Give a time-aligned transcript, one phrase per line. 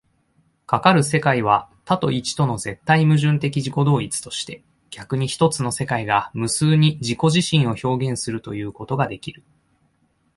[0.65, 9.43] かかる世界は多と一との絶対矛盾的自己同一として、逆に一つの世界が無数に自己自身を表現するということができる。